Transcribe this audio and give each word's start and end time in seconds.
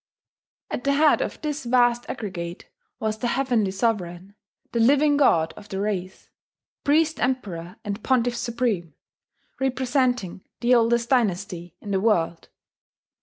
At 0.71 0.83
the 0.83 0.93
head 0.93 1.21
of 1.21 1.39
this 1.43 1.63
vast 1.63 2.09
aggregate 2.09 2.67
was 2.99 3.19
the 3.19 3.27
Heavenly 3.27 3.69
Sovereign, 3.69 4.33
the 4.71 4.79
Living 4.79 5.15
God 5.15 5.53
of 5.55 5.69
the 5.69 5.79
race, 5.79 6.27
Priest 6.83 7.19
Emperor 7.19 7.75
and 7.85 8.01
Pontiff 8.03 8.35
Supreme, 8.35 8.95
representing 9.59 10.41
the 10.59 10.73
oldest 10.73 11.07
dynasty 11.09 11.75
in 11.81 11.91
the 11.91 11.99
world. 12.01 12.49